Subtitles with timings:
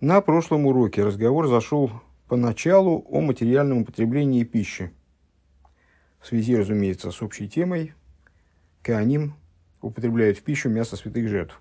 [0.00, 1.90] На прошлом уроке разговор зашел
[2.26, 4.92] поначалу о материальном употреблении пищи.
[6.20, 7.92] В связи, разумеется, с общей темой
[8.80, 9.34] Кааним
[9.82, 11.60] употребляют в пищу мясо святых жертв.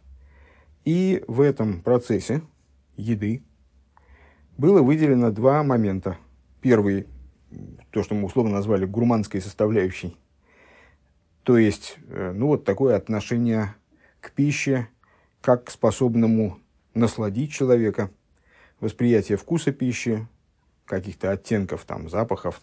[0.86, 2.42] И в этом процессе
[2.96, 3.44] еды
[4.58, 6.18] было выделено два момента.
[6.62, 7.08] Первый,
[7.92, 10.16] то, что мы условно назвали гурманской составляющей.
[11.44, 13.76] То есть, э, ну вот такое отношение
[14.22, 14.88] к пище,
[15.42, 16.58] как к способному
[16.94, 18.12] насладить человека–
[18.80, 20.28] восприятие вкуса пищи,
[20.86, 22.62] каких-то оттенков, там, запахов.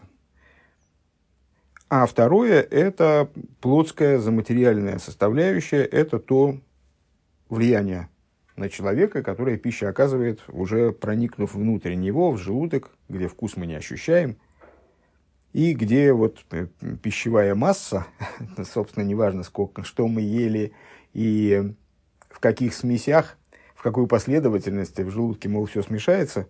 [1.89, 6.59] А второе– это плотская заматериальная составляющая, это то
[7.49, 8.09] влияние
[8.57, 13.75] на человека, которое пища оказывает, уже проникнув внутрь него, в желудок, где вкус мы не
[13.75, 14.37] ощущаем,
[15.53, 16.67] и где вот э,
[17.03, 18.07] пищевая масса,
[18.65, 20.73] собственно, неважно, сколько, что мы ели
[21.13, 21.73] и
[22.29, 23.39] в каких смесях,
[23.77, 26.49] в какой последовательности в желудке, мол, все смешается.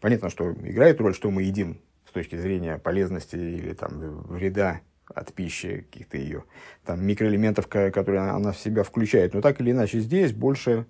[0.00, 4.80] Понятно, что играет роль, что мы едим с точки зрения полезности или там, вреда
[5.12, 6.44] от пищи, каких-то ее
[6.84, 9.34] там, микроэлементов, которые она, она в себя включает.
[9.34, 10.86] Но так или иначе здесь больше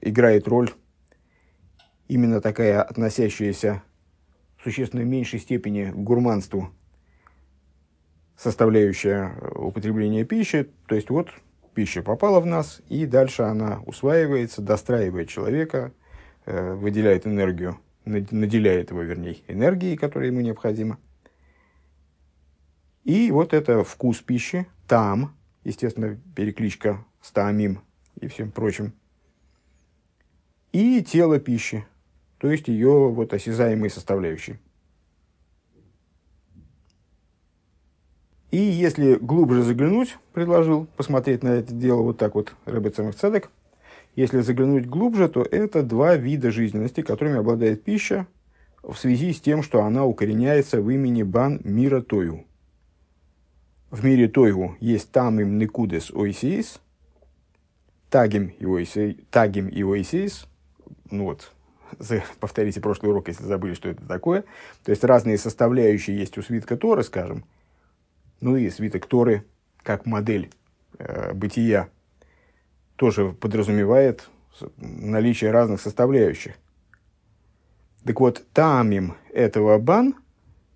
[0.00, 0.70] играет роль
[2.08, 3.82] именно такая относящаяся
[4.58, 6.70] в существенно меньшей степени к гурманству
[8.36, 10.68] составляющая употребления пищи.
[10.86, 11.28] То есть вот
[11.74, 15.92] пища попала в нас, и дальше она усваивается, достраивает человека,
[16.46, 20.98] э, выделяет энергию, наделяет его, вернее, энергией, которая ему необходима.
[23.04, 27.80] И вот это вкус пищи, там, естественно, перекличка с таамим
[28.20, 28.92] и всем прочим,
[30.72, 31.84] и тело пищи,
[32.38, 34.58] то есть ее вот осязаемые составляющие.
[38.52, 43.50] И если глубже заглянуть, предложил посмотреть на это дело вот так вот Рэббет Цедек,
[44.14, 48.26] если заглянуть глубже, то это два вида жизненности, которыми обладает пища
[48.82, 52.44] в связи с тем, что она укореняется в имени Бан мира Тою.
[53.90, 56.78] В мире Тойгу есть там им Никудес Ойсейс,
[58.10, 60.46] Тагим и Ойсейс,
[61.10, 61.52] ну вот,
[62.40, 64.44] повторите прошлый урок, если забыли, что это такое.
[64.84, 67.44] То есть разные составляющие есть у свитка Торы, скажем,
[68.42, 69.46] ну и свиток Торы,
[69.82, 70.50] как модель
[70.98, 71.88] э, бытия,
[72.96, 74.28] тоже подразумевает
[74.76, 76.54] наличие разных составляющих.
[78.04, 80.16] Так вот, тамим этого бан,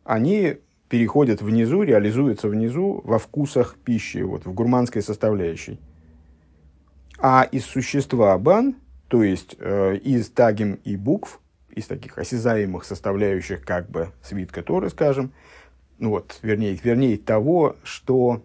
[0.04, 5.80] они переходят внизу, реализуются внизу во вкусах пищи, вот, в гурманской составляющей.
[7.18, 8.76] А из существа бан,
[9.08, 11.40] то есть э, из тагим и букв,
[11.70, 15.32] из таких осязаемых составляющих, как бы свитка Торы, скажем,
[15.98, 18.42] ну вот, вернее, вернее того, что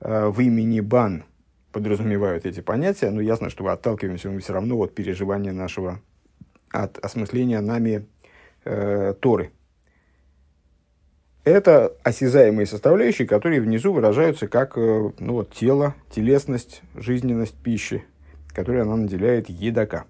[0.00, 1.24] э, в имени бан
[1.72, 6.00] подразумевают эти понятия, но ясно, что отталкиваемся мы все равно от переживания нашего,
[6.70, 8.06] от осмысления нами
[8.64, 9.50] э, Торы.
[11.44, 18.04] Это осязаемые составляющие, которые внизу выражаются как э, ну, вот, тело, телесность, жизненность пищи,
[18.54, 20.04] которой она наделяет едока.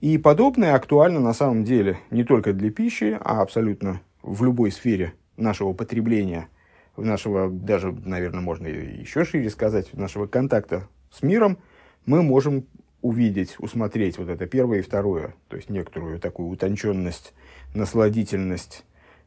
[0.00, 5.14] И подобное актуально на самом деле не только для пищи, а абсолютно в любой сфере
[5.36, 6.48] нашего потребления,
[6.96, 11.58] нашего, даже, наверное, можно еще шире сказать, нашего контакта с миром,
[12.04, 12.66] мы можем
[13.02, 17.34] увидеть, усмотреть вот это первое и второе, то есть некоторую такую утонченность,
[17.74, 18.84] насладительность,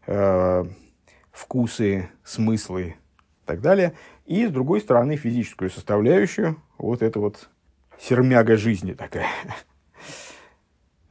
[0.07, 0.65] э,
[1.31, 3.93] вкусы, смыслы и так далее.
[4.25, 7.49] И, с другой стороны, физическую составляющую, вот это вот
[7.99, 9.27] сермяга жизни такая.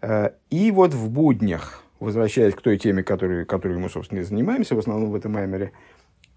[0.01, 4.75] Э, и вот в буднях, возвращаясь к той теме, которой, которой мы, собственно, и занимаемся,
[4.75, 5.73] в основном в этом маймере,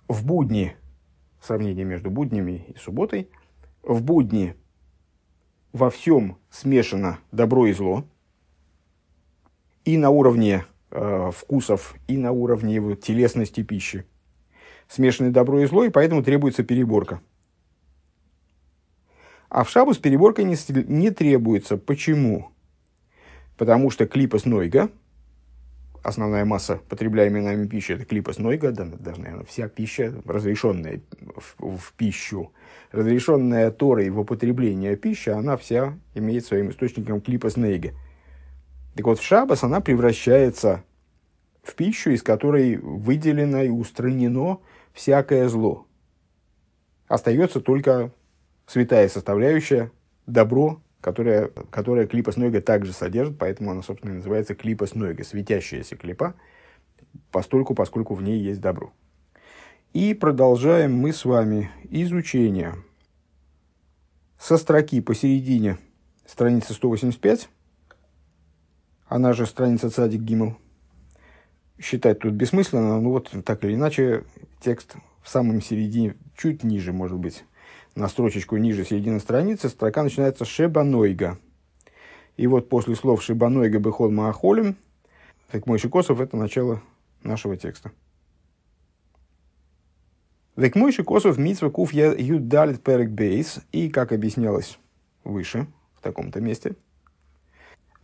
[0.08, 0.76] в будни,
[1.42, 3.30] сравнение между буднями и субботой,
[3.84, 4.56] в будни
[5.74, 8.06] во всем смешано добро и зло,
[9.86, 14.06] и на уровне э, вкусов, и на уровне телесности пищи.
[14.88, 17.22] Смешаны добро и зло, и поэтому требуется переборка.
[19.50, 20.56] А в шабус переборка не,
[20.88, 21.78] не требуется.
[21.78, 22.52] Почему?
[23.58, 24.90] Потому что клипас нойга–
[26.04, 31.02] основная масса потребляемой нами пищи– это клипас нойга, да, даже, наверное, вся пища, разрешенная
[31.36, 32.52] в, в пищу,
[32.92, 37.92] разрешенная Торой в употребление пищи, она вся имеет своим источником клипас нейга.
[38.96, 40.84] Так вот, в шабас она превращается
[41.64, 44.60] в пищу, из которой выделено и устранено
[44.94, 45.86] всякое зло.
[47.08, 48.12] Остается только
[48.66, 49.92] святая составляющая,
[50.26, 56.36] добро, которая, которая клипа Снойга также содержит, поэтому она, собственно, называется клипа Снойга, светящаяся клипа,
[57.32, 58.94] постольку, поскольку в ней есть добро.
[59.94, 62.76] И продолжаем мы с вами изучение
[64.40, 65.78] со строки посередине
[66.26, 67.50] страница 185,
[69.08, 70.58] она же страница Цадик Гимл.
[71.78, 74.24] Считать тут бессмысленно, но вот так или иначе
[74.62, 77.44] текст в самом середине, чуть ниже, может быть,
[77.96, 81.38] на строчечку ниже середины страницы, строка начинается «Шебанойга».
[82.38, 84.76] И вот после слов «Шебанойга бехол маахолем»
[85.52, 86.82] так мой Косов– это начало
[87.24, 87.92] нашего текста.
[90.56, 93.60] Век мой Косов митсва куф юдалит перек бейс.
[93.72, 94.80] И, как объяснялось
[95.24, 95.68] выше,
[95.98, 96.76] в таком-то месте,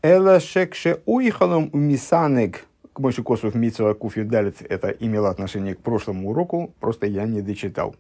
[0.02, 6.30] Эла шекше уихалом умисанек к Мойши Косов Митсова Куфью Далит это имело отношение к прошлому
[6.30, 7.96] уроку, просто я не дочитал.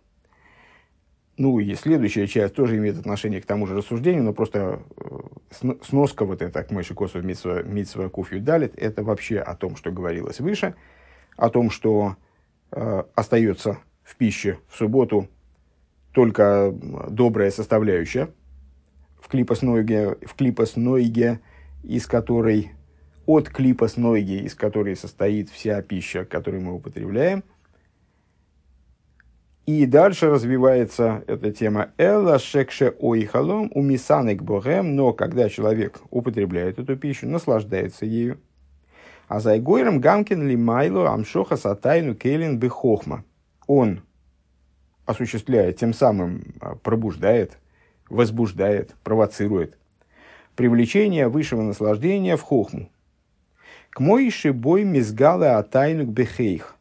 [1.37, 6.25] Ну и следующая часть тоже имеет отношение к тому же рассуждению, но просто э, сноска
[6.25, 10.39] вот эта к Мойши Косов Митсова, Митсова Куфью Далит, это вообще о том, что говорилось
[10.39, 10.73] выше,
[11.35, 12.15] о том, что
[12.71, 15.27] э, остается в пище в субботу
[16.11, 16.73] только
[17.09, 18.29] добрая составляющая
[19.21, 21.39] в клипоснойге, в клипоснойге
[21.83, 22.71] из которой
[23.27, 23.49] от
[23.97, 27.43] ноги, из которой состоит вся пища, которую мы употребляем.
[29.67, 36.95] И дальше развивается эта тема «Эла шекше ойхалом умисанек богем», но когда человек употребляет эту
[36.95, 38.39] пищу, наслаждается ею.
[39.27, 43.25] А зайгойром гамкин лимайло амшоха сатайну кейлин бехохма.
[43.67, 44.03] Он
[45.05, 47.57] осуществляет, тем самым а, пробуждает,
[48.09, 49.77] возбуждает, провоцирует
[50.55, 52.89] привлечение высшего наслаждения в хохму,
[53.89, 56.76] к моиши бой мизгалы атайнук бехейх.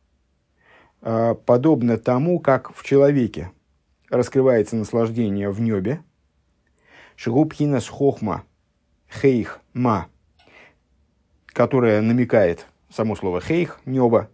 [1.03, 3.51] А, подобно тому, как в человеке
[4.11, 6.01] раскрывается наслаждение в небе.
[7.17, 8.45] Шигубхинас хохма
[9.11, 10.09] хейх ма,
[11.47, 14.29] которая намекает, само слово хейх, небо,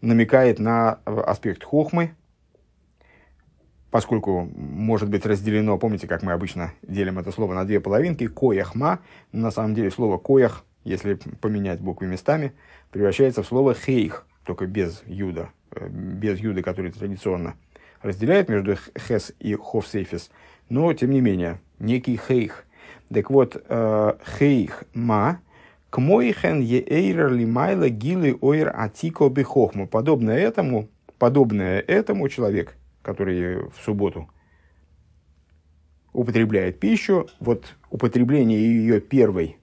[0.00, 2.16] намекает на аспект хохмы,
[3.90, 9.00] поскольку может быть разделено, помните, как мы обычно делим это слово на две половинки, кояхма,
[9.30, 12.52] на самом деле слово коях если поменять буквы местами,
[12.90, 17.54] превращается в слово хейх, только без юда, э, без юда, который традиционно
[18.02, 20.30] разделяет между хес и ховсейфис,
[20.68, 22.64] но, тем не менее, некий хейх.
[23.12, 25.40] Так вот, э, хейх ма,
[25.90, 29.88] к моихен еэйр лимайла гилы ойр атико бихохму.
[29.88, 30.88] Подобное этому,
[31.18, 34.28] подобное этому человек, который в субботу
[36.12, 39.59] употребляет пищу, вот употребление ее первой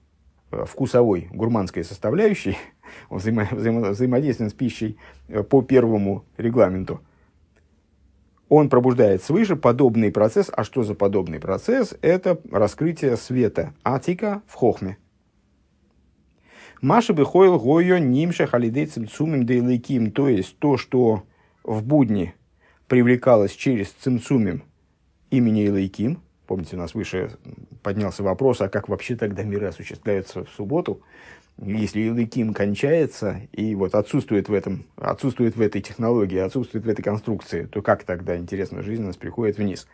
[0.50, 2.56] вкусовой, гурманской составляющей,
[3.10, 4.98] взаимо, взаимо, взаимодействием с пищей
[5.28, 7.00] э, по первому регламенту,
[8.48, 10.50] он пробуждает свыше подобный процесс.
[10.50, 11.94] А что за подобный процесс?
[12.00, 14.96] Это раскрытие света атика в хохме.
[16.80, 20.12] Маша бы хойл гойо нимша халидей цимцумим дейлейким.
[20.12, 21.24] То есть то, что
[21.62, 22.34] в будни
[22.86, 24.62] привлекалось через цимцумим
[25.30, 27.32] имени Илайким– Помните, у нас выше
[27.82, 31.02] поднялся вопрос, а как вообще тогда миры осуществляются в субботу?
[31.58, 37.02] Если Илыким кончается, и вот отсутствует в, этом, отсутствует в этой технологии, отсутствует в этой
[37.02, 39.86] конструкции, то как тогда, интересно, жизнь у нас приходит вниз?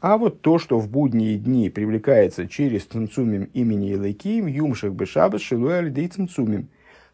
[0.00, 5.94] А вот то, что в будние дни привлекается через цинцумим имени Илыким, юмших бешабас шилуэль
[6.08, 6.70] цинцумим,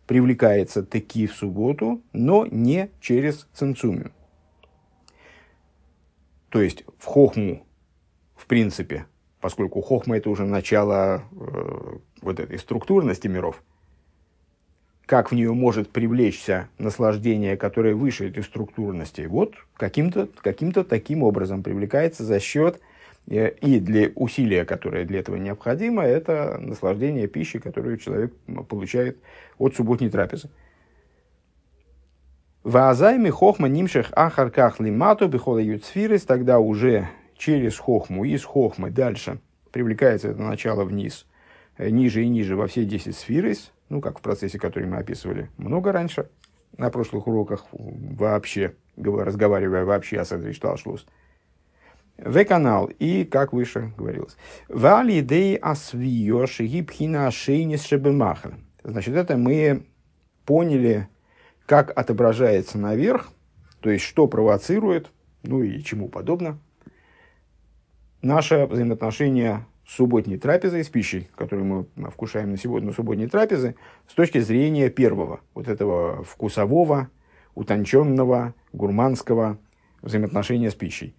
[0.06, 4.10] привлекается таки в субботу, но не через цинцумим.
[6.48, 7.66] То есть в хохму
[8.48, 9.06] принципе,
[9.40, 13.62] поскольку хохма это уже начало э, вот этой структурности миров,
[15.06, 21.62] как в нее может привлечься наслаждение, которое выше этой структурности, вот каким-то каким таким образом
[21.62, 22.80] привлекается за счет
[23.28, 28.34] э, и для усилия, которое для этого необходимо, это наслаждение пищи, которую человек
[28.68, 29.18] получает
[29.58, 30.50] от субботней трапезы.
[32.64, 39.40] Ваазайми хохма нимших ахарках лимату бихола юцфирис, тогда уже через хохму, из хохмы дальше
[39.72, 41.26] привлекается это начало вниз,
[41.78, 45.48] э, ниже и ниже во все 10 сферис, ну, как в процессе, который мы описывали
[45.56, 46.28] много раньше,
[46.76, 51.06] на прошлых уроках вообще, разговаривая вообще о Седришталшлус.
[52.18, 54.36] В канал и, как выше говорилось,
[54.68, 58.56] вали идеи асвио шигибхина шейнис шебемахр.
[58.82, 59.86] Значит, это мы
[60.44, 61.08] поняли,
[61.64, 63.30] как отображается наверх,
[63.80, 65.12] то есть, что провоцирует,
[65.44, 66.58] ну и чему подобно,
[68.22, 73.74] наше взаимоотношение с субботней трапезой, с пищей, которую мы вкушаем на сегодня на субботней трапезе,
[74.06, 77.08] с точки зрения первого, вот этого вкусового,
[77.54, 79.58] утонченного, гурманского
[80.02, 81.14] взаимоотношения с пищей.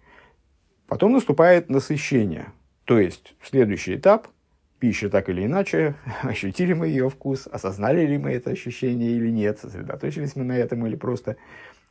[0.88, 2.54] Потом наступает насыщение,
[2.86, 4.28] то есть следующий этап–
[4.80, 9.60] пища так или иначе, ощутили мы ее вкус, осознали ли мы это ощущение или нет,
[9.60, 11.36] сосредоточились мы на этом или просто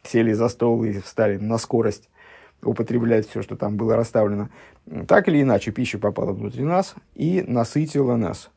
[0.03, 2.09] сели за стол и встали на скорость
[2.62, 4.50] употреблять все, что там было расставлено.
[5.07, 8.50] Так или иначе, пища попала внутри нас и насытила нас.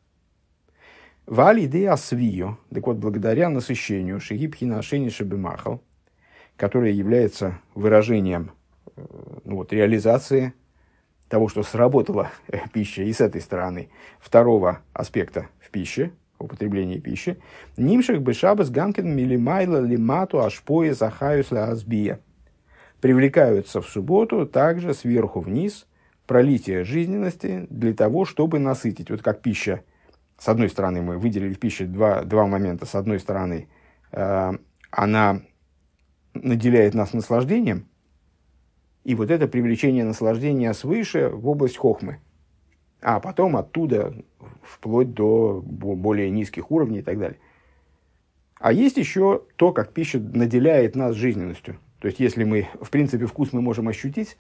[1.26, 5.82] Вали идея свию, так вот, благодаря насыщению шигибхина ашени шабимахал,
[6.58, 8.52] которое является выражением
[8.98, 9.02] э,
[9.46, 10.54] ну, вот, реализации
[11.30, 12.32] того, что сработала
[12.74, 13.90] пища и с этой стороны,
[14.20, 17.38] второго аспекта в пище, употребления пищи,
[17.78, 22.20] нимших бы шабас гамкин милимайла лимату ашпоя захаюс азбия.
[23.02, 25.88] Привлекаются в субботу также сверху вниз
[26.28, 29.10] пролитие жизненности для того, чтобы насытить.
[29.10, 29.84] Вот как пища.
[30.38, 32.86] С одной стороны, мы выделили в пище два, два момента.
[32.86, 33.68] С одной стороны,
[34.12, 34.52] э,
[34.92, 35.42] она
[36.34, 37.88] наделяет нас наслаждением,
[39.04, 42.20] и вот это привлечение наслаждения свыше в область хохмы.
[43.02, 44.14] А потом оттуда
[44.62, 47.40] вплоть до более низких уровней и так далее.
[48.60, 51.80] А есть еще то, как пища наделяет нас жизненностью.
[52.02, 54.36] То есть, если мы, в принципе, вкус мы можем ощутить,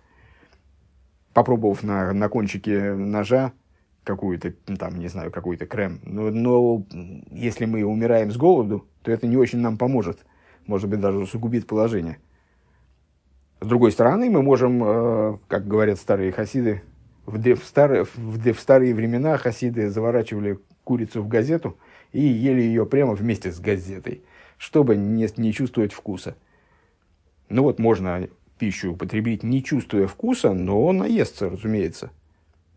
[1.32, 3.54] попробовав на, на кончике ножа
[4.04, 6.00] какую-то, там, не знаю, какой-то крем.
[6.04, 6.84] Но, но
[7.30, 10.26] если мы умираем с голоду, то это не очень нам поможет.
[10.66, 12.18] Может быть, даже усугубит положение.
[13.60, 16.82] С другой стороны, мы можем, э, как говорят старые хасиды,
[17.28, 21.78] в, в, старые, в, в старые времена хасиды заворачивали курицу в газету
[22.12, 24.24] и ели ее прямо вместе с газетой,
[24.58, 26.36] чтобы не, не чувствовать вкуса.
[27.52, 28.28] Ну вот, можно
[28.58, 32.12] пищу употребить, не чувствуя вкуса, но наестся, разумеется.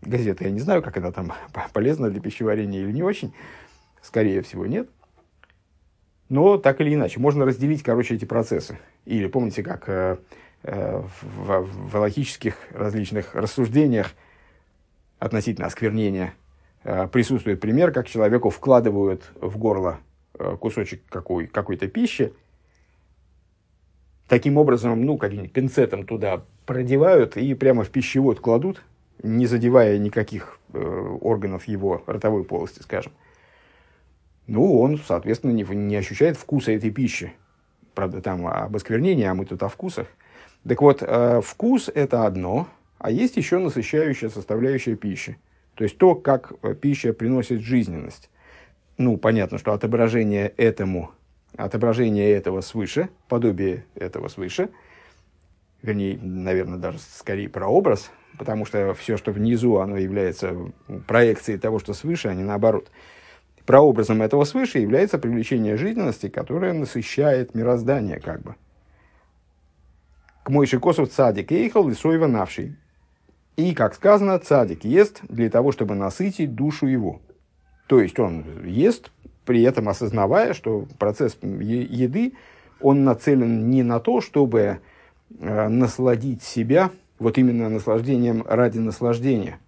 [0.03, 1.33] Газета, я не знаю, как она там
[1.73, 3.33] полезна для пищеварения или не очень.
[4.03, 4.89] Скорее всего, нет.
[6.29, 8.79] Но так или иначе, можно разделить, короче, эти процессы.
[9.05, 10.17] Или помните, как э,
[10.67, 14.15] Э, в, в логических различных рассуждениях
[15.19, 16.33] относительно осквернения
[16.85, 19.99] э, присутствует пример, как человеку вкладывают в горло
[20.39, 22.33] э, кусочек какой, какой-то пищи,
[24.29, 28.83] таким образом, ну, каким-нибудь пинцетом туда продевают и прямо в пищевод кладут,
[29.23, 30.79] не задевая никаких э,
[31.21, 33.13] органов его ротовой полости, скажем.
[34.47, 37.33] Ну, он, соответственно, не, не ощущает вкуса этой пищи.
[37.95, 40.07] Правда, там об осквернении, а мы тут о вкусах–
[40.67, 42.67] так вот, э, вкус– это одно,
[42.99, 45.37] а есть еще насыщающая составляющая пищи.
[45.75, 48.31] То есть то, как э, пища приносит жизненность.
[48.97, 51.11] Ну, понятно, что отображение этому,
[51.57, 54.71] отображение этого свыше, подобие этого свыше,
[55.83, 60.57] вернее, наверное, даже скорее прообраз, потому что все, что внизу, оно является
[61.07, 62.91] проекцией того, что свыше, а не наоборот.
[63.67, 68.57] Прообразом этого свыше является привлечение жизненности, которое насыщает мироздание, как бы
[70.45, 72.77] к Мойши Косов цадик ейхал и соева навший.
[73.57, 77.23] И, как сказано, цадик ест для того, чтобы насытить душу его.
[77.87, 79.11] То есть он ест,
[79.45, 82.35] при этом осознавая, что процесс еды,
[82.81, 84.81] он нацелен не на то, чтобы
[85.39, 89.59] э, насладить себя, вот именно наслаждением ради наслаждения,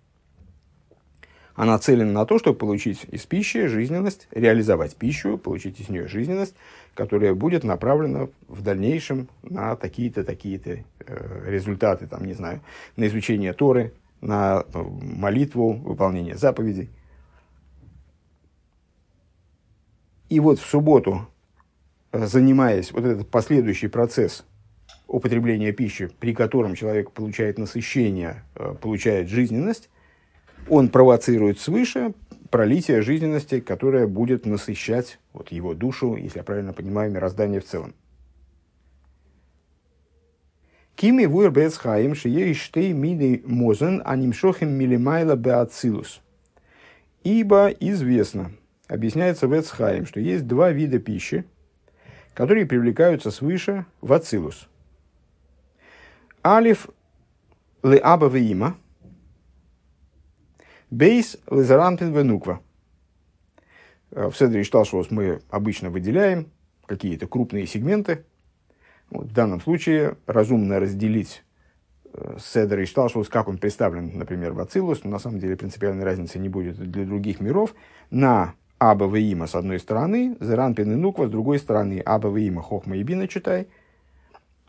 [1.54, 6.54] а нацелен на то, чтобы получить из пищи жизненность, реализовать пищу, получить из нее жизненность,
[6.94, 12.60] которая будет направлена в дальнейшем на такие-то, такие-то э, результаты, там, не знаю,
[12.96, 16.90] на изучение Торы, на э, молитву, выполнение заповедей.
[20.28, 21.26] И вот в субботу,
[22.12, 24.44] э, занимаясь вот этот последующий процесс
[25.06, 28.42] употребления пищи, при котором человек получает насыщение,
[28.80, 29.88] получает жизненность,
[30.68, 32.12] он провоцирует свыше
[32.50, 37.94] пролитие жизненности, которое будет насыщать вот его душу, если я правильно понимаю, мироздание в целом.
[40.94, 46.22] Кими вуэр бецхаим шией штей миды мозен анимшохим милимайла беацилус.
[47.22, 48.52] Ибо известно,
[48.88, 51.44] объясняется в Эцхаим, что есть два вида пищи,
[52.34, 54.68] которые привлекаются свыше в ацилус.
[56.44, 56.88] Алиф
[57.82, 58.76] леаба има–
[60.90, 62.60] Бейс Лазарампин Венуква.
[64.12, 66.52] Э, в Седре Шталшос мы обычно выделяем
[66.86, 68.24] какие-то крупные сегменты.
[69.10, 71.42] Вот в данном случае разумно разделить
[72.04, 76.38] э, Седер и Шталшус, как он представлен, например, в Ацилус, на самом деле принципиальной разницы
[76.38, 77.74] не будет для других миров,
[78.10, 82.96] на Аба Има с одной стороны, Зеранпин и Нуква с другой стороны, Аба Има Хохма
[82.96, 83.68] и Бина читай,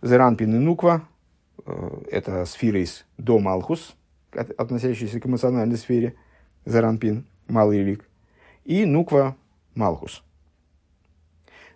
[0.01, 1.07] Зеранпин и Нуква,
[1.65, 3.95] э, это сфирис до Малхус,
[4.31, 6.15] относящийся к эмоциональной сфере,
[6.65, 8.07] Заранпин, малый лик,
[8.65, 9.35] и Нуква
[9.75, 10.23] Малхус.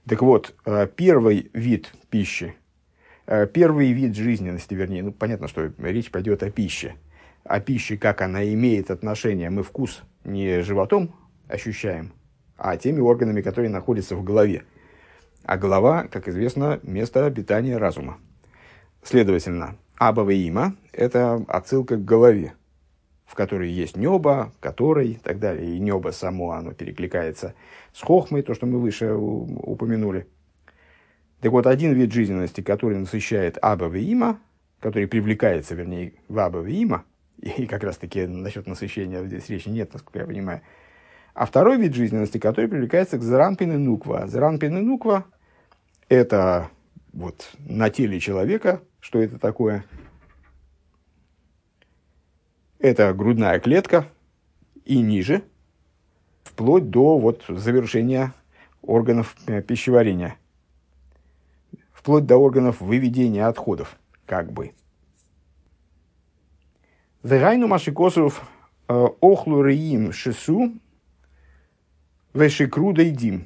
[0.08, 2.56] Так вот, э, первый вид пищи,
[3.26, 6.96] э, первый вид жизненности, вернее, ну, понятно, что речь пойдет о пище,
[7.44, 11.14] о пище, как она имеет отношение, мы вкус не животом
[11.48, 12.14] ощущаем,
[12.64, 14.64] а теми органами, которые находятся в голове.
[15.44, 18.20] А голова, как известно, место обитания разума.
[19.02, 22.54] Следовательно, Абава има– это отсылка к голове,
[23.26, 25.76] в которой есть небо, который и так далее.
[25.76, 27.56] И небо само, оно перекликается
[27.94, 30.28] с хохмой, то, что мы выше упомянули.
[31.40, 34.40] Так вот, один вид жизненности, который насыщает Абава има,
[34.80, 37.06] который привлекается, вернее, в Абава има,
[37.42, 40.62] и как раз-таки насчет насыщения здесь речи нет, насколько я понимаю.
[41.34, 44.28] А второй вид жизненности, который привлекается к Заранпин и Нуква.
[44.28, 45.26] Заранпин и Нуква–
[46.10, 46.70] это
[47.14, 49.86] вот на теле человека, что это такое?
[52.80, 54.08] Это грудная клетка
[54.86, 55.44] и ниже,
[56.44, 58.34] вплоть до вот завершения
[58.82, 60.36] органов э, пищеварения,
[61.94, 64.72] вплоть до органов выведения отходов, как бы.
[67.24, 68.42] Вегайну машикосов
[68.88, 70.74] э, охлу реим шису
[72.34, 73.46] вешикру дим.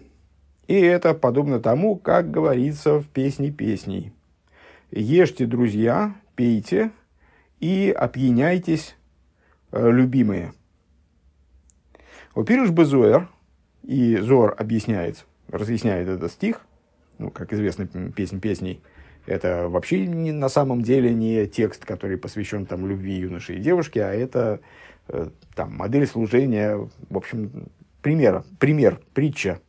[0.68, 4.12] И это подобно тому, как говорится в песне песней.
[4.92, 6.92] Ешьте, друзья, пейте
[7.60, 8.96] и опьяняйтесь,
[9.72, 10.54] э, любимые.
[12.34, 13.30] Во-первых, Безуэр,
[13.84, 16.62] и Зор объясняет, разъясняет этот стих,
[17.18, 18.82] ну, как известно, песнь песней–
[19.26, 24.00] это вообще не, на самом деле не текст, который посвящен там, любви юноши и девушки,
[24.00, 24.60] а это
[25.08, 26.78] э, там, модель служения,
[27.10, 27.68] в общем,
[28.06, 29.62] пример, пример, притча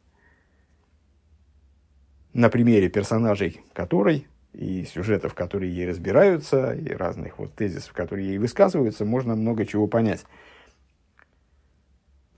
[2.34, 8.38] на примере персонажей которой и сюжетов, которые ей разбираются, и разных вот тезисов, которые ей
[8.38, 10.26] высказываются, можно много чего понять.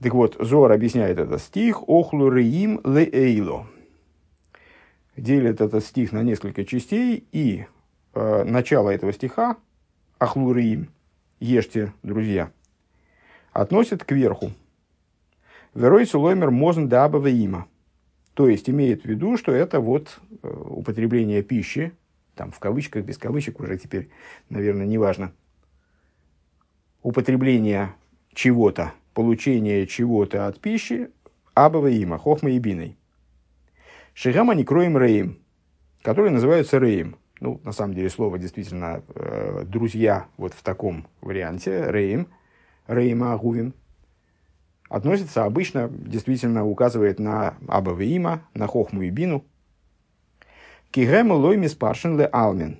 [0.01, 3.67] Так вот, Зор объясняет этот стих «Охлу реим ле эйло»
[5.17, 7.65] делит этот стих на несколько частей, и
[8.13, 9.57] э, начало этого стиха,
[10.17, 10.93] ахлуриим,
[11.41, 12.53] ешьте, друзья,
[13.51, 14.53] относит к верху.
[15.79, 17.65] Верой сулоймер мозн дабава има.
[18.33, 21.93] То есть имеет в виду, что это вот э, употребление пищи,
[22.35, 24.09] там в кавычках, без кавычек уже теперь,
[24.49, 25.31] наверное, неважно.
[27.01, 27.93] Употребление
[28.33, 31.11] чего-то, получение чего-то от пищи,
[31.53, 32.97] абава има, хохма и биной.
[34.13, 35.39] Шигама не кроем рейм,
[36.01, 37.15] которые называются рейм.
[37.39, 41.85] Ну, на самом деле, слово действительно э, друзья вот в таком варианте.
[41.89, 42.27] Рейм,
[42.85, 43.73] рейма агувим.
[44.89, 49.45] Относится обычно, действительно указывает на Абавеима, на Хохму и Бину.
[50.89, 52.79] Кигему лойми спаршен ле алмин.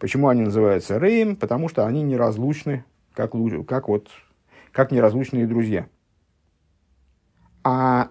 [0.00, 1.36] Почему они называются рейм?
[1.36, 3.32] Потому что они неразлучны, как,
[3.68, 4.08] как, вот,
[4.72, 5.86] как неразлучные друзья.
[7.62, 8.08] А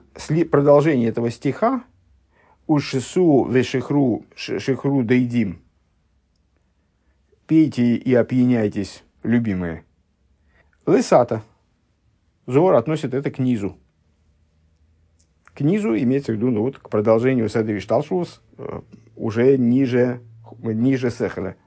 [0.50, 1.84] продолжение этого стиха
[2.68, 5.60] Ушису вешихру шихру дейдим.
[7.48, 9.84] Пейте и опьяняйтесь, любимые.
[10.86, 11.42] Лысата.
[12.50, 13.78] Зор относит это к низу.
[15.54, 18.82] К низу имеется в виду, ну вот, к продолжению Седри Шталшус, э,
[19.16, 20.22] уже ниже,
[20.58, 21.58] ниже Сехеля.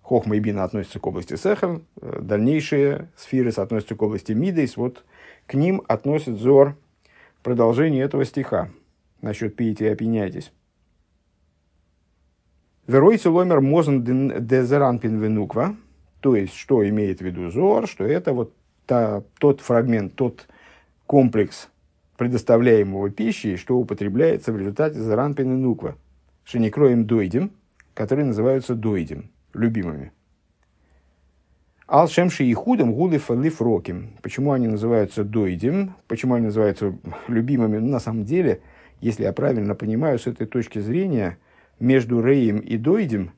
[0.00, 4.78] Хохма и Бина относятся к области Сехель, э, дальнейшие сферы относятся к области Мидейс.
[4.78, 5.04] Вот
[5.46, 6.74] к ним относит Зор
[7.42, 8.70] продолжение этого стиха
[9.20, 10.50] насчет пейте и опьяняйтесь.
[12.86, 15.76] Веройте ломер мозен дезеранпин венуква,
[16.20, 18.54] то есть, что имеет в виду Зор, что это вот
[18.86, 20.46] та, тот фрагмент, тот
[21.06, 21.68] комплекс
[22.16, 25.96] предоставляемого пищи, что употребляется в результате заранпин и нуква,
[26.44, 27.50] шеникроем дойдем,
[27.94, 30.12] которые называются дойдем, любимыми.
[31.86, 34.16] Алшемши и худом гулиф лифроким.
[34.22, 35.94] Почему они называются дойдем?
[36.08, 37.78] Почему они называются любимыми?
[37.78, 38.60] Ну, на самом деле–
[39.00, 41.38] если я правильно понимаю, с этой точки зрения,
[41.78, 43.32] между Реем и Дойдем,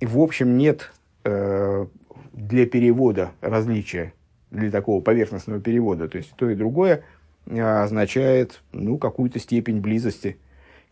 [0.00, 1.86] в общем, нет э,
[2.34, 4.12] для перевода различия,
[4.50, 6.08] для такого поверхностного перевода.
[6.08, 7.04] То есть, то и другое
[7.46, 10.38] э, означает ну, какую-то степень близости,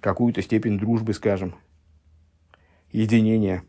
[0.01, 1.55] какую-то степень дружбы, скажем,
[2.91, 3.63] единения.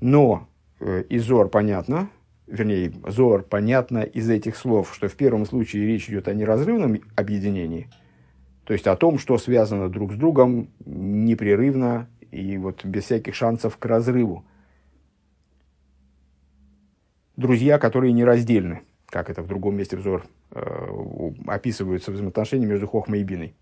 [0.00, 0.48] Но
[0.80, 2.08] э, из Зор понятно,
[2.46, 7.90] вернее, Зор понятно из этих слов, что в первом случае речь идет о неразрывном объединении–
[8.64, 13.76] то есть о том, что связано друг с другом непрерывно и вот без всяких шансов
[13.76, 14.44] к разрыву.
[17.36, 23.24] Друзья, которые нераздельны, как это в другом месте взор э, описываются взаимоотношения между Хохмой и
[23.24, 23.54] Биной.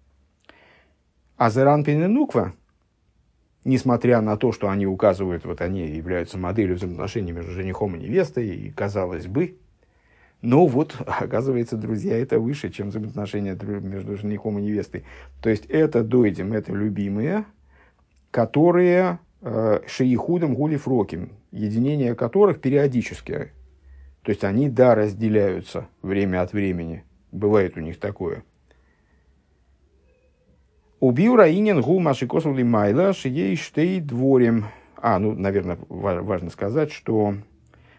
[1.39, 2.53] А Заранпин и Нуква,
[3.65, 8.49] несмотря на то, что они указывают, вот они являются моделью взаимоотношений между женихом и невестой,
[8.49, 9.57] и казалось бы,
[10.43, 15.05] но вот, оказывается, друзья, это выше, чем взаимоотношения между женихом и невестой.
[15.41, 17.47] То есть, это дойдем, это любимые,
[18.31, 23.53] которые э, шеихудом гулиф роким, единение которых периодически.
[24.23, 27.05] То есть, они, да, разделяются время от времени.
[27.33, 28.45] Бывает у них такое.
[31.01, 37.35] Убил Раинин гу машикосули майла шией дворем А, ну, наверное, важно сказать, что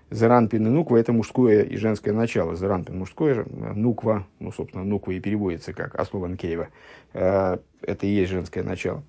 [0.09, 2.55] Заранпин и Нуква– это мужское и женское начало.
[2.55, 6.69] Заранпин– мужское, Нуква, ну, собственно, Нуква и переводится как Аслован Кейва.
[7.13, 9.03] Э, это и есть женское начало.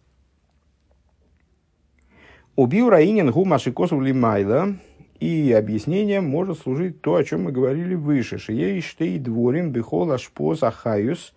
[2.57, 4.75] Убил Раинин гу машикосу лимайла.
[5.21, 8.39] И объяснением может служить то, о чем мы говорили выше.
[8.39, 11.35] Шией штей дворим бихол ашпос ахаюс.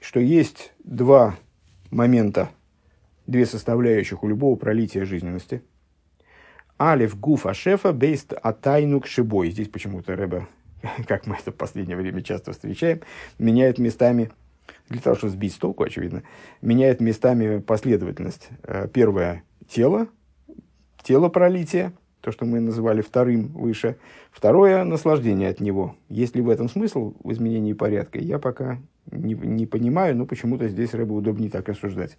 [0.00, 1.36] Что есть два
[1.90, 2.50] момента,
[3.26, 5.62] две составляющих у любого пролития жизненности–
[6.78, 9.06] Алиф гуфа шефа бейст атайну к.
[9.08, 10.46] Здесь почему-то Рэбе,
[11.06, 13.00] как мы это в последнее время часто встречаем,
[13.38, 14.30] меняет местами,
[14.88, 16.22] для того, чтобы сбить с толку, очевидно,
[16.60, 18.48] меняет местами последовательность.
[18.62, 20.08] Э, первое– тело,
[21.02, 21.92] тело пролития,
[22.26, 23.98] то, что мы называли вторым выше.
[24.32, 25.94] Второе– наслаждение от него.
[26.08, 28.80] Есть ли в этом смысл в изменении порядка, я пока
[29.12, 32.18] не, не понимаю, но почему-то здесь Рэбе удобнее так рассуждать.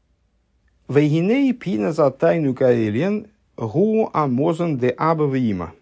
[0.88, 5.74] Вейгиней пина за тайну каэлен Гу амозан де абавима.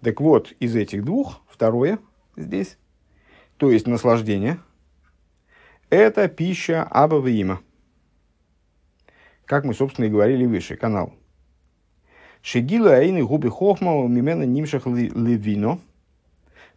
[0.00, 1.98] Так вот, из этих двух, второе
[2.34, 2.78] здесь,
[3.58, 4.58] то есть наслаждение,
[5.90, 7.60] это пища абавима.
[9.44, 11.12] Как мы, собственно, и говорили выше, канал.
[12.42, 15.80] Шигила айны губи хохма мимена нимшах левино,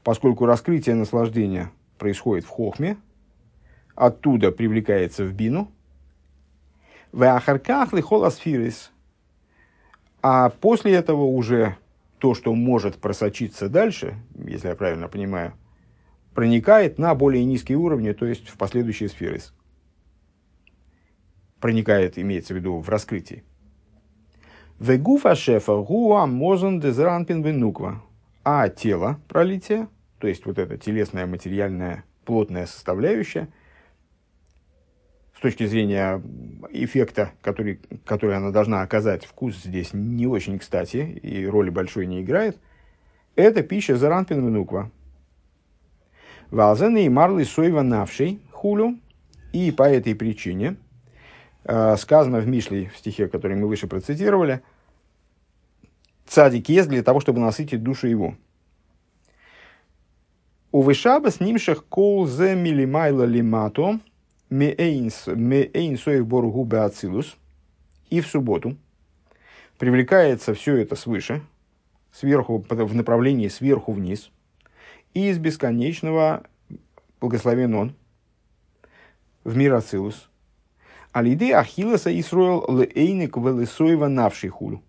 [0.04, 2.97] поскольку раскрытие наслаждения происходит в хохме,
[3.95, 5.71] оттуда привлекается в бину.
[7.12, 8.91] В ахарках лихоласфирис–
[10.21, 11.78] а после этого уже
[12.19, 15.54] то, что может просочиться дальше, если я правильно понимаю,
[16.36, 19.41] проникает на более низкие уровни, то есть в последующие сферы.
[21.60, 23.43] Проникает, имеется в виду, в раскрытии.
[24.82, 28.02] Вегуфа шефа гуа мозон дезранпин венуква.
[28.44, 33.48] А тело пролития, то есть вот эта телесная, материальная, плотная составляющая–
[35.36, 36.22] с точки зрения
[36.70, 42.22] эффекта, который, который она должна оказать, вкус здесь не очень кстати и роли большой не
[42.22, 42.60] играет,
[43.36, 44.91] это пища заранпин внуква.
[46.52, 49.00] Валзены и марлы сойва навшей хулю,
[49.52, 50.76] и по этой причине
[51.63, 54.62] э, сказано в Мишле, в стихе, который мы выше процитировали,
[56.32, 58.36] цадик есть для того, чтобы насытить душу его.
[60.72, 64.00] У вышаба снимших кол зе милимайла лимато–
[64.52, 67.38] Меэйн боргу беацилус.
[68.10, 68.76] И в субботу
[69.78, 71.41] привлекается все это свыше,
[72.12, 74.30] сверху, в направлении сверху вниз,
[75.13, 76.44] и из бесконечного
[77.22, 77.96] благословен он
[79.46, 80.30] в мир Ацилус.
[81.13, 84.82] Алиды Ахиллеса Исруэл Лейник Велесоева навший хулю.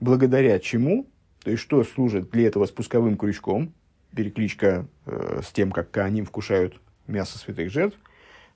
[0.00, 1.06] Благодаря чему,
[1.42, 3.72] то есть что служит для этого спусковым крючком,
[4.14, 7.98] перекличка э, с тем, как они вкушают мясо святых жертв,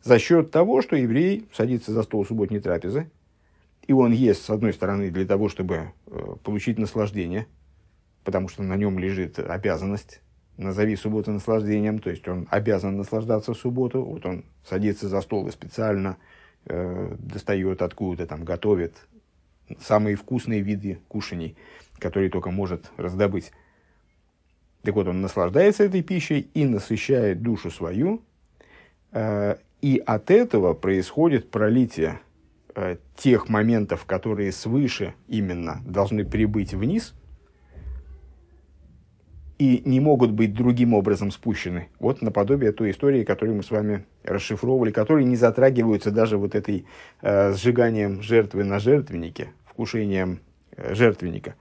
[0.02, 3.10] за счет того, что еврей садится за стол субботней трапезы,
[3.86, 7.46] и он ест, с одной стороны, для того, чтобы э, получить наслаждение,
[8.24, 10.20] потому что на нем лежит обязанность,
[10.56, 15.48] назови субботу наслаждением, то есть он обязан наслаждаться в субботу, вот он садится за стол
[15.48, 16.18] и специально
[16.66, 18.94] э, достает откуда-то там, готовит
[19.80, 21.56] самые вкусные виды кушаний,
[21.98, 23.52] которые только может раздобыть.
[24.82, 28.22] Так вот, он наслаждается этой пищей и насыщает душу свою,
[29.12, 32.20] э, и от этого происходит пролитие
[32.74, 37.14] э, тех моментов, которые свыше именно должны прибыть вниз
[39.58, 41.88] и не могут быть другим образом спущены.
[42.00, 46.84] Вот наподобие той истории, которую мы с вами расшифровывали, которые не затрагиваются даже вот этой
[47.20, 50.40] э, сжиганием жертвы на жертвеннике, вкушением
[50.76, 51.56] э, жертвенника,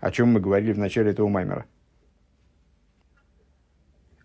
[0.00, 1.64] о чем мы говорили в начале этого маймера.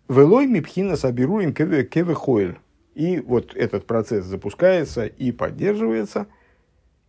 [0.09, 2.57] Велой мипхина сабируем кеве кеве хойль.
[2.95, 6.27] И вот этот процесс запускается и поддерживается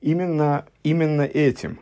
[0.00, 1.80] именно, именно этим.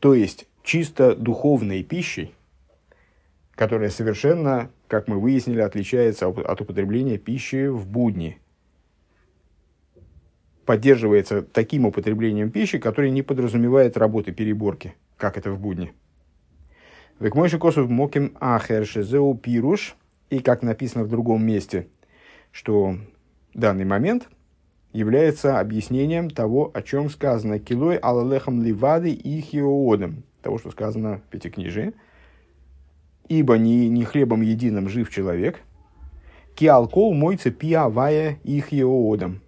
[0.00, 2.34] То есть чисто духовной пищей,
[3.54, 8.38] которая совершенно, как мы выяснили, отличается от употребления пищи в будни.
[10.68, 15.94] Поддерживается таким употреблением пищи, которое не подразумевает работы переборки, как это в будни.
[17.18, 19.96] Век мой косов моким ахершезеу пируш–
[20.30, 21.88] и как написано в другом месте,
[22.52, 22.96] что
[23.54, 24.28] данный момент
[24.92, 31.30] является объяснением того, о чем сказано «Килой алалехам ливады и хиоодом», того, что сказано в
[31.30, 31.94] Пятикнижии.
[33.28, 35.60] «Ибо не, не хлебом единым жив человек,
[36.54, 39.40] киалкол мойца пиавая и хиоодом,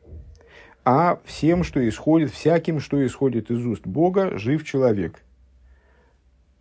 [0.84, 5.22] а всем, что исходит, всяким, что исходит из уст Бога, жив человек».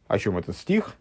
[0.08, 0.96] О чем этот стих?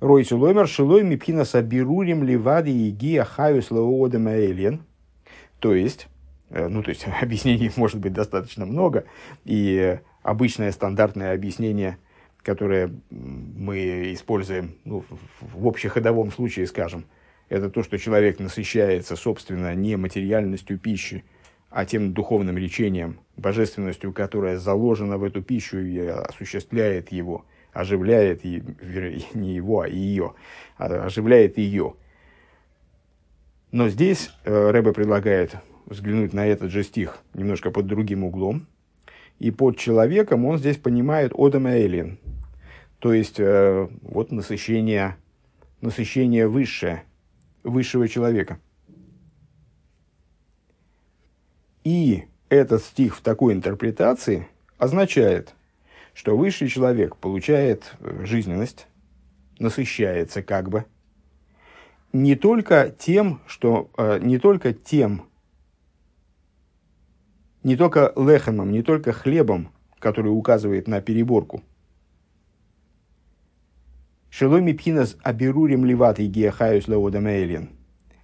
[0.00, 4.84] Ройцу лоймер шилой мипхина сабирурим ливади и гия хаюс лаодем.
[5.60, 6.08] То есть,
[6.50, 9.04] э, ну, то есть, объяснений может быть достаточно много,
[9.44, 11.98] и обычное стандартное объяснение,
[12.42, 15.04] которое мы используем ну,
[15.40, 17.06] в общеходовом случае, скажем.
[17.48, 21.24] Это то, что человек насыщается, собственно, не материальностью пищи,
[21.74, 29.54] а тем духовным лечением, божественностью, которая заложена в эту пищу и осуществляет его, оживляет, не
[29.56, 30.34] его, а ее,
[30.78, 31.94] а оживляет ее.
[33.72, 35.56] Но здесь э, Рэбе предлагает
[35.86, 38.68] взглянуть на этот же стих немножко под другим углом.
[39.40, 42.20] И под человеком он здесь понимает Одам Эйлин,
[43.00, 45.16] то есть э, вот насыщение,
[45.80, 47.02] насыщение высшее,
[47.64, 48.60] высшего человека.
[51.84, 55.54] И этот стих в такой интерпретации означает,
[56.14, 58.86] что высший человек получает э, жизненность,
[59.58, 60.86] насыщается как бы,
[62.12, 65.26] не только тем, что, э, не только тем,
[67.62, 71.62] не только лехемом, не только хлебом, который указывает на переборку.
[74.30, 77.70] Шеломи пхинас аберурим ливат и геохаюс леодамейлин.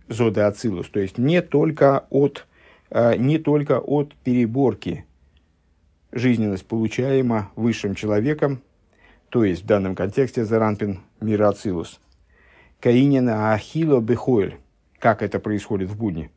[0.08, 0.88] Зода ацилус.
[0.88, 2.46] То есть не только от
[2.90, 5.04] не только от переборки.
[6.12, 8.62] Жизненность получаема высшим человеком,
[9.28, 12.00] то есть в данном контексте Заранпин Мирацилус.
[12.80, 14.56] Каинина Ахило Бехоэль,
[14.98, 16.30] как это происходит в будни.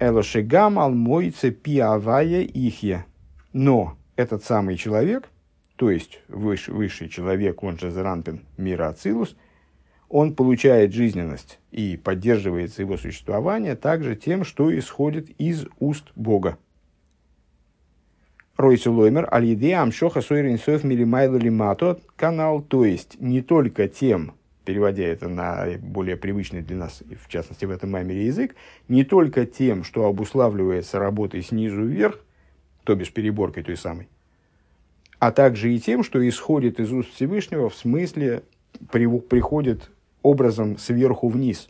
[0.00, 3.06] Элошегам Алмойце Пиавая Ихья.
[3.52, 5.28] Но этот самый человек,
[5.76, 9.36] то есть высший, высший человек, он же Заранпин Мирацилус–
[10.08, 16.58] он получает жизненность и поддерживается его существование также тем, что исходит из уст Бога.
[18.56, 24.32] Ройсу Лоймер, Аль-Еде Амшоха Сойринсоев Милимайло Лимато канал, то есть не только тем,
[24.64, 28.54] переводя это на более привычный для нас, в частности в этом маймере язык,
[28.88, 32.18] не только тем, что обуславливается работой снизу вверх,
[32.84, 34.08] то бишь переборкой той самой,
[35.18, 38.42] а также и тем, что исходит из уст Всевышнего в смысле
[38.90, 39.90] при, приходит
[40.26, 41.68] образом сверху вниз.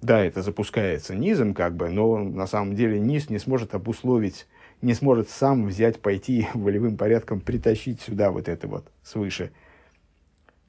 [0.00, 4.46] Да, это запускается низом, как бы, но на самом деле низ не сможет обусловить,
[4.80, 9.50] не сможет сам взять, пойти волевым порядком, притащить сюда вот это вот свыше,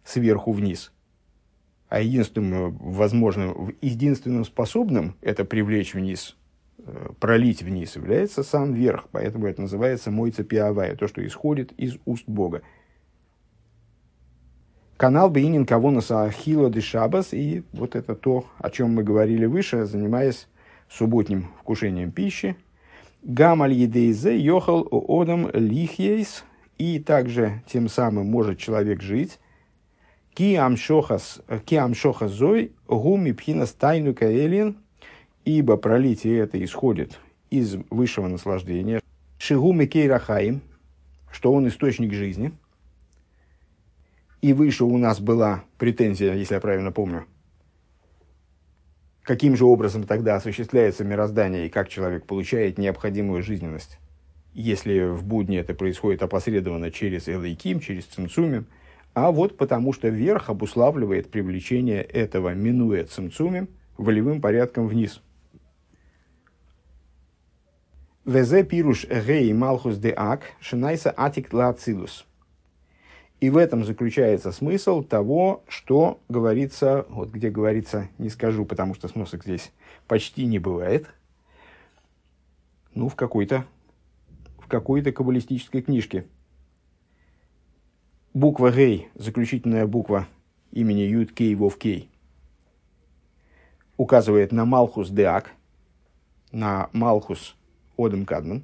[0.04, 0.92] сверху вниз.
[1.88, 6.36] А единственным возможным, единственным способным это привлечь вниз,
[6.80, 9.08] э, пролить вниз является сам верх.
[9.12, 12.64] Поэтому это называется мойца пиавая, то, что исходит из уст Бога.
[15.00, 16.82] Канал Бейнин Кавонаса Ахила де.
[17.32, 20.50] И вот это то, о чем мы говорили выше, занимаясь
[20.90, 22.58] субботним вкушением пищи.
[23.24, 26.44] Гамаль едейзе йохал одам лихейс.
[26.78, 29.40] И также тем самым может человек жить.
[30.34, 31.42] Ки амшохас
[32.32, 34.80] зой гуми пхинас тайну каэлин.
[35.46, 37.18] Ибо пролитие это исходит
[37.50, 39.00] из высшего наслаждения.
[39.38, 40.60] Шигуми кейрахаим,
[41.32, 42.52] что он источник жизни–
[44.42, 47.26] и выше у нас была претензия, если я правильно помню,
[49.24, 54.00] каким же образом тогда осуществляется мироздание и как человек получает необходимую жизненность.
[54.54, 58.68] Если в будни это происходит опосредованно через Элайким, через Цимцумим,
[59.14, 65.22] а вот потому что верх обуславливает привлечение этого, минуя Цимцумим, волевым порядком вниз.
[68.26, 72.26] Везе пируш гей малхус де ак, шинайса атик лацилус.
[73.40, 79.08] И в этом заключается смысл того, что говорится, вот где говорится, не скажу, потому что
[79.08, 79.72] сносок здесь
[80.08, 81.08] почти не бывает,
[82.94, 83.66] ну, в какой-то
[84.58, 86.26] в какой-то каббалистической книжке.
[88.34, 90.28] Буква Гей, заключительная буква
[90.72, 92.10] имени Юд Кей Вов Кей,
[93.98, 95.52] указывает на Малхус Деак,
[96.52, 97.56] на Малхус
[97.98, 98.64] Одем Кадман,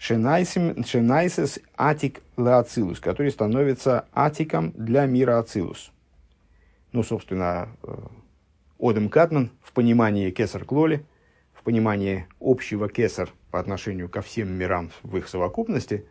[0.00, 5.92] Шенайсис Атик Леоцилус, который становится Атиком для мира Ацилус.
[6.92, 7.92] Ну, собственно, э,
[8.78, 11.04] Одем Катман в понимании Кесар Клоли,
[11.52, 16.06] в понимании общего Кесар по отношению ко всем мирам в их совокупности,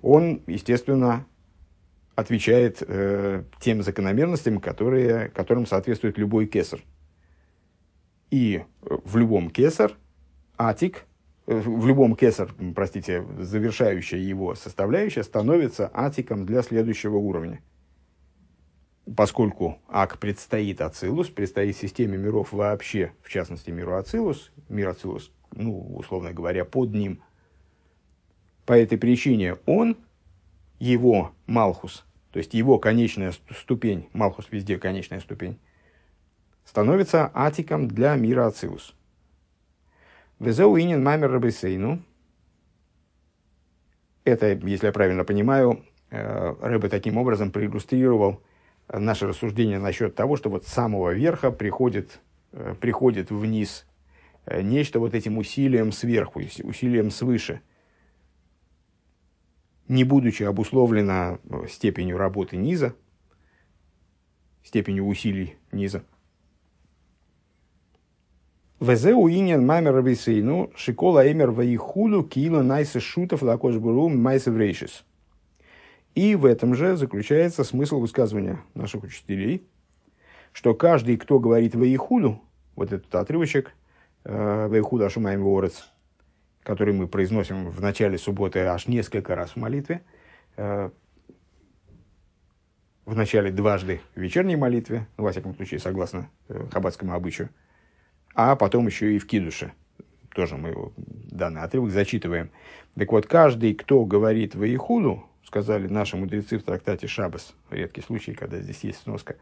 [0.00, 1.26] он, естественно,
[2.14, 6.80] отвечает э, тем закономерностям, которые, которым соответствует любой кесар.
[8.30, 9.92] И в любом кесар
[10.56, 11.04] атик
[11.46, 17.60] в любом кесар, простите, завершающая его составляющая, становится атиком для следующего уровня.
[19.16, 25.94] Поскольку ак предстоит Ацилус, предстоит системе миров вообще, в частности миру Ацилус, мир Ацилус, ну,
[25.96, 27.22] условно говоря, под ним.
[28.64, 29.98] По этой причине он,
[30.78, 35.58] его Малхус, то есть его конечная ступень, Малхус везде конечная ступень,
[36.64, 38.94] становится атиком для мира Ацилус.
[40.44, 42.02] Везеу инин маймер рабисейну.
[44.24, 48.42] Это, если я правильно понимаю, э, Рэбе таким образом проиллюстрировал
[48.92, 52.20] наше рассуждение насчет того, что вот с самого верха приходит,
[52.52, 53.86] э, приходит вниз
[54.44, 57.62] э, нечто вот этим усилием сверху, усилием свыше,
[59.88, 61.38] не будучи обусловлено
[61.70, 62.94] степенью работы низа,
[64.62, 66.04] степенью усилий низа.
[68.80, 75.04] Везе уинен маймер рабисейну шикола эмер ваихулу кило найсы шутов лакош буру майсы врейшис.
[76.16, 79.64] И в этом же заключается смысл высказывания наших учителей,
[80.52, 82.42] что каждый, кто говорит ваихулу,
[82.74, 83.72] вот этот отрывочек,
[84.24, 85.88] э, ваихуда шумаем ворец,
[86.64, 90.02] который мы произносим в начале субботы аж несколько раз в молитве,
[90.56, 90.90] э,
[93.06, 97.50] в начале дважды в вечерней молитве, ну, во всяком случае, согласно э, хаббатскому обычаю,
[98.34, 99.72] а потом еще и в кидуше.
[100.34, 102.50] Тоже мы его, данный отрывок зачитываем.
[102.96, 108.60] Так вот, каждый, кто говорит Ваихуду, сказали наши мудрецы в трактате Шабас, редкий случай, когда
[108.60, 109.36] здесь есть сноска,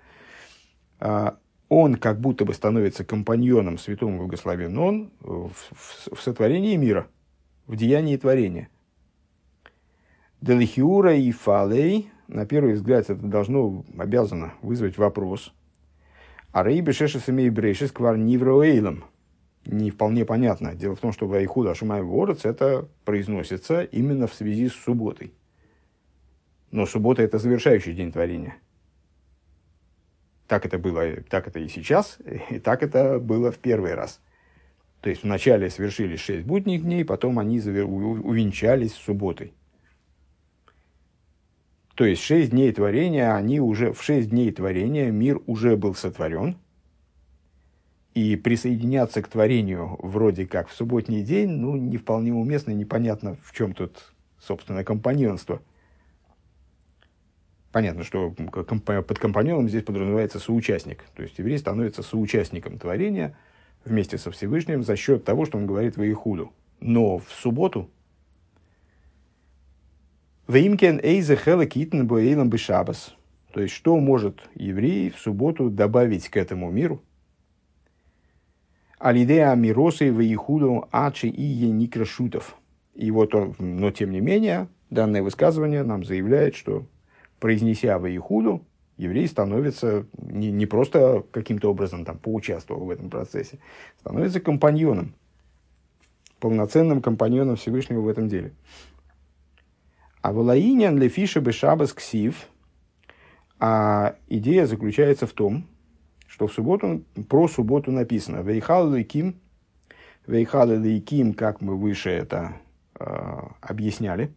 [1.00, 7.06] а, он как будто бы становится компаньоном святому благословен он в, в, в сотворении мира,
[7.66, 8.68] в деянии творения.
[10.42, 15.54] Делихиура и фалей, на первый взгляд, это должно, обязано вызвать вопрос–
[16.52, 19.04] а рейбе шешес имей брейшес квар нивроэйлом.
[19.64, 20.74] Не вполне понятно.
[20.74, 25.32] Дело в том, что Вайхуда Шумай Ворец это произносится именно в связи с субботой.
[26.70, 28.56] Но суббота это завершающий день творения.
[30.48, 32.18] Так это было, так это и сейчас,
[32.50, 34.20] и так это было в первый раз.
[35.00, 39.54] То есть вначале совершились шесть будних дней, потом они увенчались субботой.
[41.94, 46.56] То есть шесть дней творения, они уже в шесть дней творения мир уже был сотворен.
[48.14, 53.54] И присоединяться к творению вроде как в субботний день, ну, не вполне уместно, непонятно, в
[53.54, 55.62] чем тут, собственно, компаньонство.
[57.72, 61.04] Понятно, что под компаньоном здесь подразумевается соучастник.
[61.16, 63.34] То есть еврей становится соучастником творения
[63.86, 66.52] вместе со Всевышним за счет того, что он говорит в Иехуду.
[66.80, 67.88] Но в субботу
[70.52, 73.14] Веймкен эйзе хелакитн боэйлам бешабас.
[73.54, 77.00] То есть, что может еврей в субботу добавить к этому миру?
[78.98, 82.54] Алидея миросы вейхуду ачи и еникрашутов.
[82.94, 86.84] И вот он, но тем не менее, данное высказывание нам заявляет, что
[87.40, 88.62] произнеся вейхуду,
[88.98, 93.58] еврей становится не, не просто каким-то образом там поучаствовал в этом процессе,
[94.00, 95.14] становится компаньоном,
[96.40, 98.52] полноценным компаньоном Всевышнего в этом деле.
[100.22, 102.46] А волаинян лефиша бешабас ксив.
[103.58, 105.66] А идея заключается в том,
[106.26, 109.40] что в субботу, про субботу написано «Вейхал лейким»,
[110.26, 112.54] «Вейхал лейким», как мы выше это
[112.98, 113.04] э,
[113.60, 114.32] объясняли,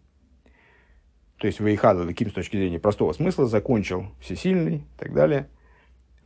[1.37, 5.49] то есть «Вейхал лейким» с точки зрения простого смысла, закончил всесильный и так далее.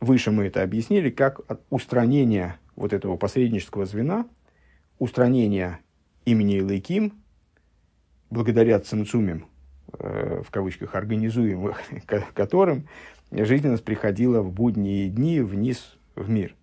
[0.00, 4.26] Выше мы это объяснили как устранение вот этого посреднического звена,
[4.98, 5.78] устранение
[6.24, 7.12] имени Лейким,
[8.30, 9.46] благодаря цимцумим,
[9.98, 11.80] Э, в кавычках, организуемых,
[12.34, 12.86] которым
[13.30, 16.54] жизненность приходила в будние дни вниз в мир.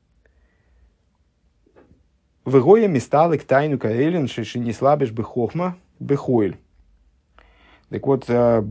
[2.45, 6.57] Выгоя месталык тайну каэлен шиши не слабишь бы хохма бехойль.
[7.89, 8.63] Так вот, э,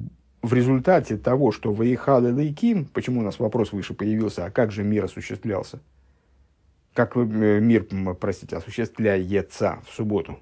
[0.43, 4.85] в результате того, что выехал Лейким, почему у нас вопрос выше появился, а как же
[4.85, 5.81] мир осуществлялся?
[6.95, 7.87] Как э, мир,
[8.19, 10.39] простите, осуществляется в субботу?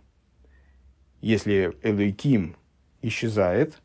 [1.25, 2.55] Если Элейким
[3.01, 3.81] исчезает,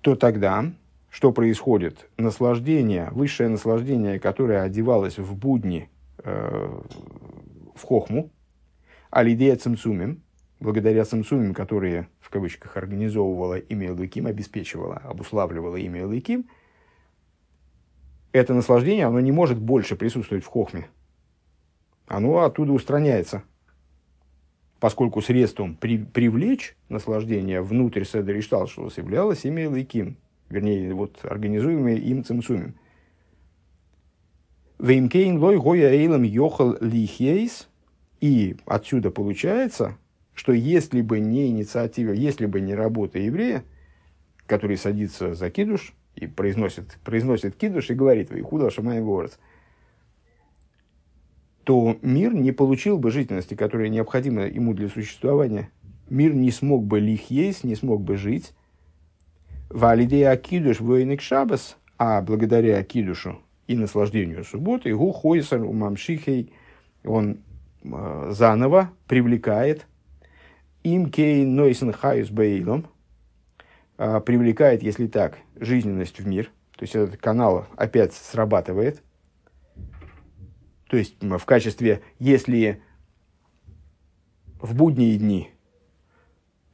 [0.00, 0.72] то тогда
[1.10, 2.10] что происходит?
[2.16, 5.88] Наслаждение, высшее наслаждение, которое одевалось в будни
[6.24, 6.80] э,
[7.76, 8.32] в хохму,
[9.10, 10.24] алидея цимцумим,
[10.58, 16.46] благодаря цимцумим, которые, в кавычках, организовывала имя Лыким, обеспечивала, обуславливала имя Лыким,
[18.32, 20.88] это наслаждение, оно не может больше присутствовать в хохме.
[22.08, 23.44] Оно оттуда устраняется.
[24.82, 30.16] Поскольку средством при, привлечь наслаждение внутрь Седер Ишталшус являлось имя Лейким,
[30.50, 32.74] вернее, вот организуемое им цимсумим.
[34.80, 37.68] ואם כן לא היה העולם יכול לחיות,
[38.20, 39.98] и отсюда получается,
[40.34, 43.62] что если бы не инициатива, если бы не работа еврея,
[44.46, 49.38] который садится за кидуш и произносит, произносит кидуш и говорит, ויכולו השמים והארץ,
[51.64, 55.70] то мир не получил бы жизненности, которая необходима ему для существования–
[56.12, 58.52] мир не смог бы לחיות, не смог бы жить.
[59.70, 66.52] ועל ידי הקידוש ועונג שבת, а благодаря кидушу и наслаждению субботы, гу хойсар умамшихей,
[67.04, 67.38] он
[67.82, 69.86] э, заново привлекает
[70.82, 72.86] им кей нойсен хаюс бейлом,
[73.98, 79.00] а, привлекает, если так, жизненность в мир, то есть этот канал опять срабатывает,
[80.92, 82.82] то есть в качестве, если
[84.60, 85.48] в будние дни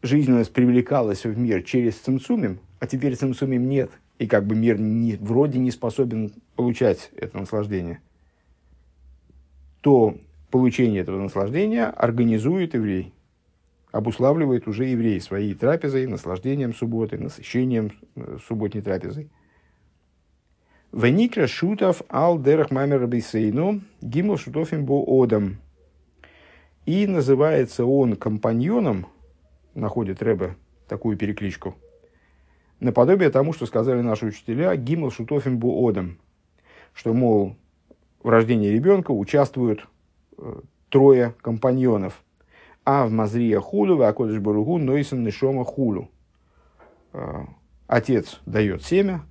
[0.02, 5.14] жизненность привлекалась в мир через цимцумим, а теперь цимцумим нет, и как бы мир не,
[5.14, 8.00] вроде не способен получать это наслаждение,
[9.82, 10.16] то
[10.50, 13.14] получение этого наслаждения организует еврей,
[13.92, 19.30] обуславливает уже еврей своей трапезой, наслаждением субботы, насыщением э, субботней трапезой.
[20.92, 25.58] Веникра шутов ал дерах мамер бейсейну гимл шутофим бо одам.
[26.86, 29.06] И называется он компаньоном,
[29.74, 30.56] находит Рэбе
[30.88, 31.76] такую перекличку,
[32.80, 36.16] наподобие тому, что сказали наши учителя, гимл шутофим бо одам,
[36.94, 37.56] что, мол,
[38.22, 39.86] в рождении ребенка участвуют
[40.38, 42.24] э, трое компаньонов.
[42.86, 46.08] А в Мазрия хулю, а Кодыш Баругу, Нойсон Нишома хулю.
[47.12, 47.44] Э,
[47.86, 49.22] отец дает семя,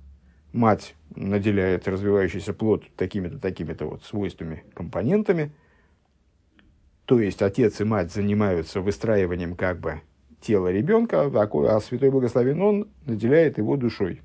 [0.52, 5.52] мать наделяет развивающийся плод такими-то, такими-то вот свойствами, компонентами.
[7.04, 10.02] То есть отец и мать занимаются выстраиванием как бы
[10.40, 14.20] тела ребенка, а Святой Благословен Он наделяет его душой.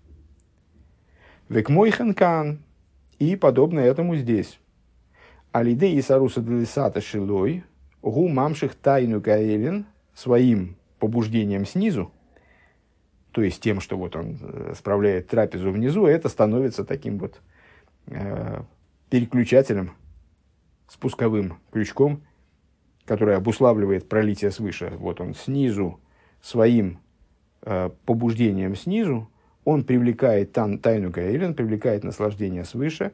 [1.50, 2.64] Век мой ханкан,
[3.20, 4.60] и подобно этому здесь.
[5.52, 7.64] Алиде и Саруса Делисата Шилой,
[8.02, 12.12] гу мамших тайну гаэлин, своим побуждением снизу,
[13.34, 17.42] то есть тем, что вот он э, справляет трапезу внизу, это становится таким вот
[18.06, 18.62] э,
[19.10, 19.94] переключателем,
[20.88, 22.22] спусковым крючком,
[23.06, 24.94] который обуславливает пролитие свыше.
[25.00, 26.00] Вот он снизу,
[26.42, 27.00] своим
[27.64, 29.32] э, побуждением снизу,
[29.66, 33.14] он привлекает тан, тайну Гаэлен, привлекает наслаждение свыше,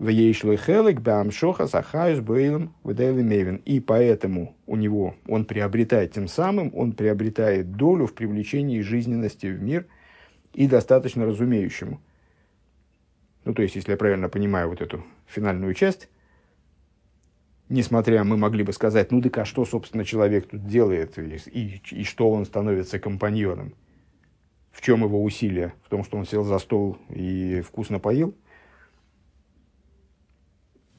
[0.00, 3.56] в ейшлой хелек бамшоха сахаюс бейлем мевен.
[3.66, 9.60] И поэтому у него он приобретает тем самым, он приобретает долю в привлечении жизненности в
[9.60, 9.86] мир
[10.54, 12.00] и достаточно разумеющему.
[13.44, 16.08] Ну, то есть, если я правильно понимаю вот эту финальную часть,
[17.68, 22.04] несмотря, мы могли бы сказать, ну, так а что, собственно, человек тут делает, и, и,
[22.04, 23.74] что он становится компаньоном?
[24.72, 25.74] В чем его усилие?
[25.84, 28.34] В том, что он сел за стол и вкусно поил–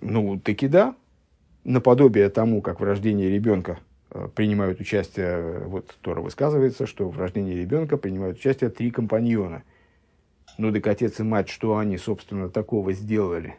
[0.02, 0.96] ну, таки да.
[1.64, 3.80] Наподобие тому, как в рождении ребенка
[4.10, 9.64] э, принимают участие, э, вот Тора высказывается, что в рождении ребенка принимают участие три компаньона.
[10.58, 13.56] Ну, так отец и мать, что они, собственно, такого сделали?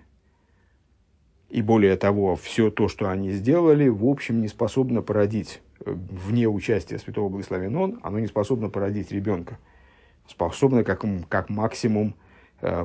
[1.48, 6.48] И более того, все то, что они сделали, в общем, не способно породить, э, вне
[6.48, 9.58] участия Святого Благословения Он, оно не способно породить ребенка.
[10.26, 12.14] Способно как, как максимум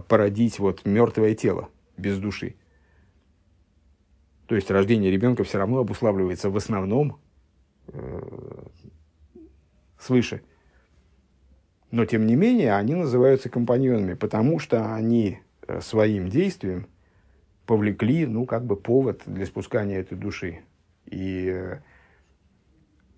[0.07, 2.55] породить вот мертвое тело без души.
[4.47, 7.19] То есть рождение ребенка все равно обуславливается в основном
[7.87, 8.63] э,
[9.99, 10.41] свыше.
[11.91, 16.87] Но тем не менее они называются компаньонами, потому что они э, своим действием
[17.65, 20.61] повлекли, ну, как бы повод для спускания этой души.
[21.05, 21.79] И э,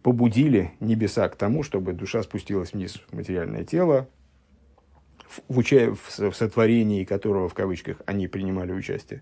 [0.02, 4.10] побудили небеса к тому, чтобы душа спустилась вниз в материальное тело,
[5.28, 9.22] в, в, в, в сотворении которого, в кавычках, они принимали участие.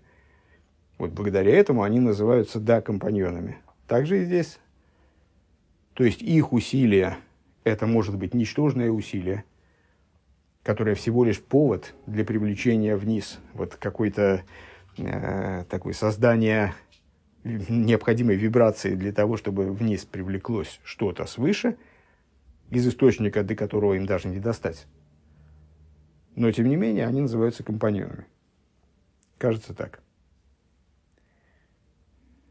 [0.98, 3.58] Вот благодаря этому они называются да компаньонами.
[3.86, 4.58] Также и здесь.
[5.94, 7.18] То есть их усилия,
[7.64, 9.44] это может быть ничтожное усилие,
[10.62, 13.38] которое всего лишь повод для привлечения вниз.
[13.54, 14.42] Вот какой-то
[14.96, 16.74] э, такой создание
[17.44, 21.76] необходимой вибрации для того, чтобы вниз привлеклось что-то свыше,
[22.70, 24.86] из источника, до которого им даже не достать.
[26.34, 28.26] Но, тем не менее, они называются компаньонами.
[29.38, 30.02] Кажется так.